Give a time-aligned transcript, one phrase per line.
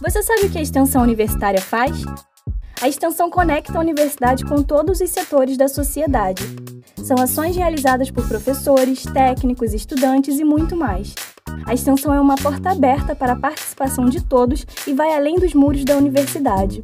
[0.00, 2.02] Você sabe o que a extensão universitária faz?
[2.80, 6.42] A extensão conecta a universidade com todos os setores da sociedade.
[7.04, 11.14] São ações realizadas por professores, técnicos, estudantes e muito mais.
[11.66, 15.54] A extensão é uma porta aberta para a participação de todos e vai além dos
[15.54, 16.82] muros da universidade.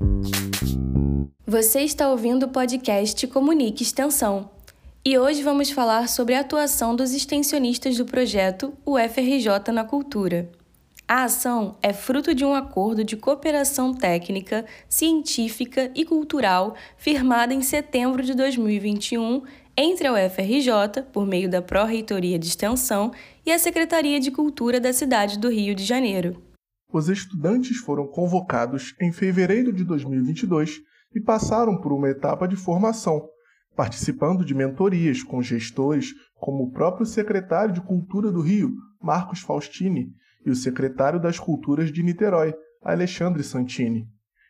[1.47, 4.51] Você está ouvindo o podcast Comunique Extensão.
[5.05, 10.51] E hoje vamos falar sobre a atuação dos extensionistas do projeto UFRJ na Cultura.
[11.07, 17.61] A ação é fruto de um acordo de cooperação técnica, científica e cultural firmado em
[17.61, 19.43] setembro de 2021
[19.77, 23.13] entre a UFRJ, por meio da Pró-Reitoria de Extensão,
[23.45, 26.43] e a Secretaria de Cultura da cidade do Rio de Janeiro.
[26.91, 30.81] Os estudantes foram convocados em fevereiro de 2022
[31.15, 33.29] e passaram por uma etapa de formação,
[33.77, 40.15] participando de mentorias com gestores como o próprio secretário de Cultura do Rio, Marcos Faustini,
[40.45, 44.07] e o secretário das Culturas de Niterói, Alexandre Santini.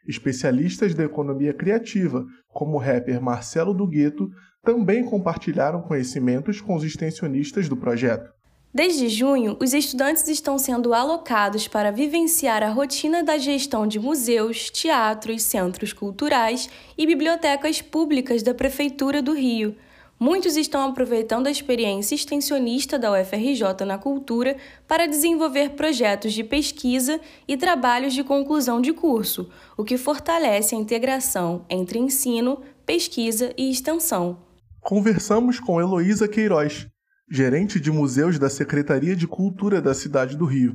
[0.06, 4.28] Especialistas da economia criativa, como o rapper Marcelo do Gueto,
[4.62, 8.32] também compartilharam conhecimentos com os extensionistas do projeto.
[8.72, 14.68] Desde junho, os estudantes estão sendo alocados para vivenciar a rotina da gestão de museus,
[14.68, 19.76] teatros, centros culturais e bibliotecas públicas da Prefeitura do Rio,
[20.18, 27.20] Muitos estão aproveitando a experiência extensionista da UFRJ na cultura para desenvolver projetos de pesquisa
[27.48, 33.68] e trabalhos de conclusão de curso, o que fortalece a integração entre ensino, pesquisa e
[33.68, 34.38] extensão.
[34.80, 36.86] Conversamos com Heloísa Queiroz,
[37.28, 40.74] gerente de museus da Secretaria de Cultura da cidade do Rio.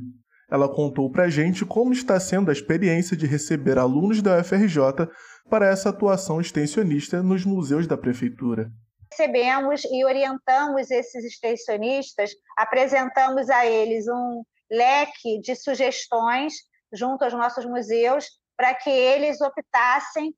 [0.50, 5.08] Ela contou para a gente como está sendo a experiência de receber alunos da UFRJ
[5.48, 8.70] para essa atuação extensionista nos museus da prefeitura
[9.12, 16.54] recebemos e orientamos esses extensionistas, apresentamos a eles um leque de sugestões
[16.92, 20.34] junto aos nossos museus para que eles optassem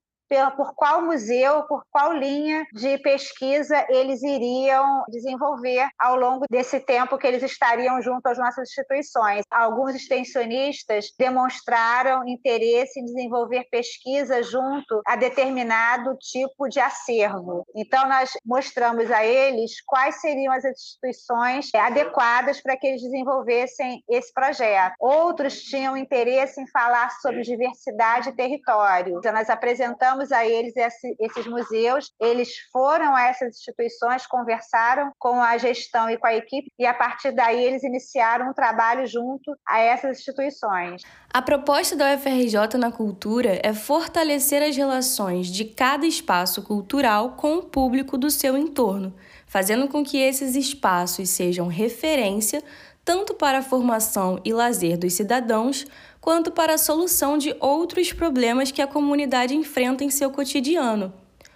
[0.57, 7.19] por qual museu, por qual linha de pesquisa eles iriam desenvolver ao longo desse tempo
[7.19, 9.45] que eles estariam junto às nossas instituições.
[9.51, 17.67] Alguns extensionistas demonstraram interesse em desenvolver pesquisa junto a determinado tipo de acervo.
[17.75, 24.33] Então, nós mostramos a eles quais seriam as instituições adequadas para que eles desenvolvessem esse
[24.33, 24.95] projeto.
[24.99, 29.19] Outros tinham interesse em falar sobre diversidade e território.
[29.19, 32.13] Então, nós apresentamos a eles esse, esses museus.
[32.21, 36.95] Eles foram a essas instituições, conversaram com a gestão e com a equipe, e a
[36.95, 41.03] partir daí eles iniciaram um trabalho junto a essas instituições.
[41.33, 47.57] A proposta da UFRJ na cultura é fortalecer as relações de cada espaço cultural com
[47.57, 49.15] o público do seu entorno,
[49.47, 52.63] fazendo com que esses espaços sejam referência
[53.05, 55.87] tanto para a formação e lazer dos cidadãos,
[56.23, 61.13] quanto para a solução de outros problemas que a comunidade enfrenta em seu cotidiano.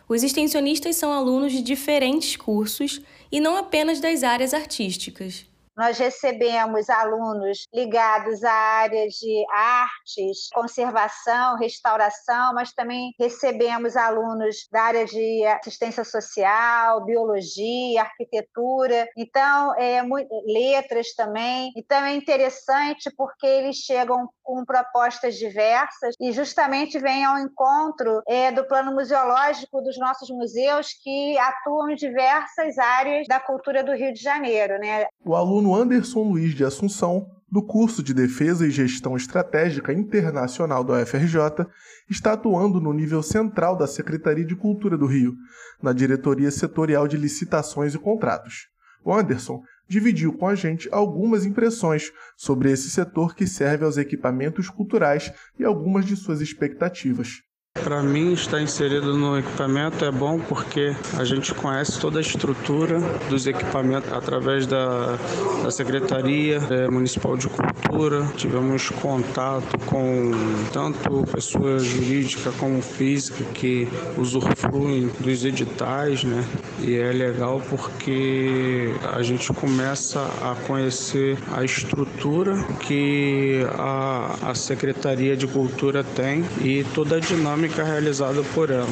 [0.09, 3.01] Os extensionistas são alunos de diferentes cursos
[3.31, 5.47] e não apenas das áreas artísticas.
[5.77, 14.83] Nós recebemos alunos ligados à área de artes, conservação, restauração, mas também recebemos alunos da
[14.83, 20.03] área de assistência social, biologia, arquitetura, então é
[20.47, 21.71] letras também.
[21.77, 28.51] Então é interessante porque eles chegam com propostas diversas e justamente vêm ao encontro é,
[28.51, 34.13] do plano museológico dos nossos museus que atuam em diversas áreas da cultura do Rio
[34.13, 35.07] de Janeiro, né?
[35.25, 40.85] O aluno aluno Anderson Luiz de Assunção, do curso de Defesa e Gestão Estratégica Internacional
[40.85, 41.67] da UFRJ,
[42.09, 45.35] está atuando no nível central da Secretaria de Cultura do Rio,
[45.83, 48.69] na Diretoria Setorial de Licitações e Contratos.
[49.05, 54.69] O Anderson dividiu com a gente algumas impressões sobre esse setor que serve aos equipamentos
[54.69, 57.43] culturais e algumas de suas expectativas.
[57.83, 62.99] Para mim, estar inserido no equipamento é bom porque a gente conhece toda a estrutura
[63.29, 65.17] dos equipamentos através da,
[65.63, 68.27] da Secretaria é, Municipal de Cultura.
[68.37, 70.33] Tivemos contato com
[70.77, 73.89] tanto pessoa jurídica como física que
[74.19, 76.45] usufruem dos editais, né?
[76.83, 85.35] E é legal porque a gente começa a conhecer a estrutura que a, a Secretaria
[85.35, 88.87] de Cultura tem e toda a dinâmica realizada por ela.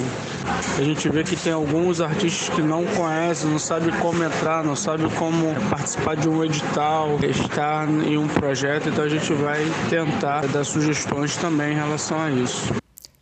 [0.78, 4.75] A gente vê que tem alguns artistas que não conhecem, não sabem como entrar, não
[4.75, 10.46] sabem como participar de um edital, estar em um projeto, então a gente vai tentar
[10.46, 12.73] dar sugestões também em relação a isso.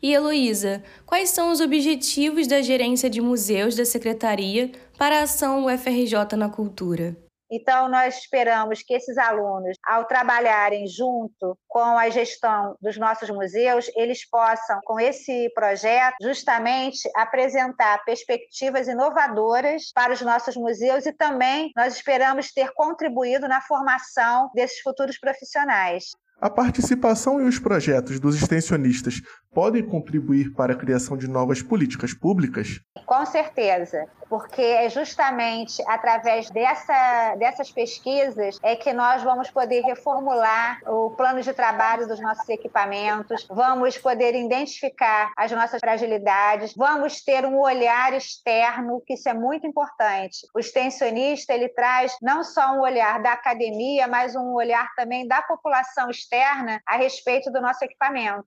[0.03, 5.65] E Heloísa, quais são os objetivos da gerência de museus da Secretaria para a ação
[5.65, 7.17] UFRJ na cultura?
[7.55, 13.91] Então, nós esperamos que esses alunos, ao trabalharem junto com a gestão dos nossos museus,
[13.95, 21.71] eles possam, com esse projeto, justamente apresentar perspectivas inovadoras para os nossos museus e também
[21.77, 26.05] nós esperamos ter contribuído na formação desses futuros profissionais.
[26.43, 29.23] A participação e os projetos dos extensionistas
[29.53, 32.81] podem contribuir para a criação de novas políticas públicas?
[33.07, 40.81] Com certeza, porque é justamente através dessa, dessas pesquisas é que nós vamos poder reformular
[40.87, 47.45] o plano de trabalho dos nossos equipamentos, vamos poder identificar as nossas fragilidades, vamos ter
[47.45, 50.47] um olhar externo, que isso é muito importante.
[50.55, 55.43] O extensionista, ele traz não só um olhar da academia, mas um olhar também da
[55.43, 58.47] população externa a respeito do nosso equipamento.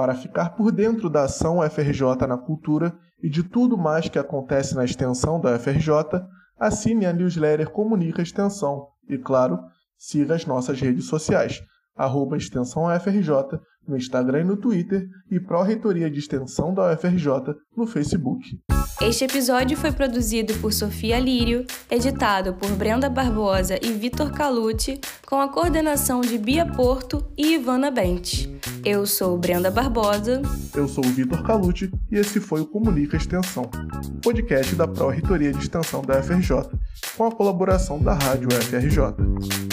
[0.00, 4.74] Para ficar por dentro da ação FRJ na cultura e de tudo mais que acontece
[4.74, 5.92] na extensão da FRJ,
[6.58, 9.58] assine a newsletter Comunica Extensão e, claro,
[9.98, 11.62] siga as nossas redes sociais,
[11.96, 17.86] arroba Extensão FRJ no Instagram e no Twitter e Pró-Reitoria de Extensão da UFRJ no
[17.86, 18.58] Facebook.
[19.00, 25.40] Este episódio foi produzido por Sofia Lírio, editado por Brenda Barbosa e Vitor Calucci, com
[25.40, 28.54] a coordenação de Bia Porto e Ivana Bente.
[28.84, 30.42] Eu sou Brenda Barbosa.
[30.74, 33.70] Eu sou o Vitor Calucci e esse foi o Comunica Extensão,
[34.22, 36.78] podcast da Pró-Reitoria de Extensão da UFRJ,
[37.16, 39.69] com a colaboração da Rádio UFRJ.